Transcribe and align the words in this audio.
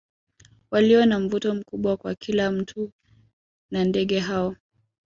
Walio 0.71 1.05
na 1.05 1.19
mvuto 1.19 1.55
mkubwa 1.55 1.97
kwa 1.97 2.15
kila 2.15 2.51
mtu 2.51 2.91
na 3.71 3.85
ndege 3.85 4.19
hao 4.19 4.55